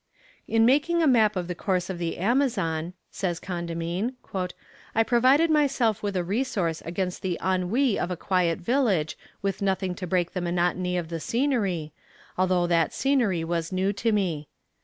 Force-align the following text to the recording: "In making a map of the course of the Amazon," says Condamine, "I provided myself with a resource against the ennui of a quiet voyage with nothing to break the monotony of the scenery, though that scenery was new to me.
"In 0.47 0.65
making 0.65 1.03
a 1.03 1.07
map 1.07 1.35
of 1.35 1.47
the 1.47 1.53
course 1.53 1.87
of 1.87 1.99
the 1.99 2.17
Amazon," 2.17 2.93
says 3.11 3.39
Condamine, 3.39 4.13
"I 4.95 5.03
provided 5.05 5.51
myself 5.51 6.01
with 6.01 6.15
a 6.17 6.23
resource 6.23 6.81
against 6.85 7.21
the 7.21 7.37
ennui 7.39 7.99
of 7.99 8.09
a 8.09 8.17
quiet 8.17 8.57
voyage 8.57 9.15
with 9.43 9.61
nothing 9.61 9.93
to 9.93 10.07
break 10.07 10.31
the 10.31 10.41
monotony 10.41 10.97
of 10.97 11.09
the 11.09 11.19
scenery, 11.19 11.93
though 12.35 12.65
that 12.65 12.95
scenery 12.95 13.43
was 13.43 13.71
new 13.71 13.93
to 13.93 14.11
me. 14.11 14.47